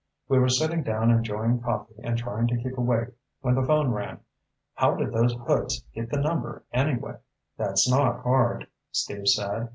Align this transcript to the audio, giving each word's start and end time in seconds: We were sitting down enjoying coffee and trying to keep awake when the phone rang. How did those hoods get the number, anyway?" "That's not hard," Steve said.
We 0.27 0.39
were 0.39 0.49
sitting 0.49 0.81
down 0.81 1.11
enjoying 1.11 1.59
coffee 1.61 1.93
and 2.01 2.17
trying 2.17 2.47
to 2.47 2.57
keep 2.57 2.75
awake 2.75 3.09
when 3.41 3.53
the 3.53 3.61
phone 3.61 3.91
rang. 3.91 4.21
How 4.73 4.95
did 4.95 5.13
those 5.13 5.33
hoods 5.45 5.83
get 5.93 6.09
the 6.09 6.17
number, 6.17 6.63
anyway?" 6.73 7.17
"That's 7.55 7.87
not 7.87 8.23
hard," 8.23 8.65
Steve 8.91 9.27
said. 9.27 9.69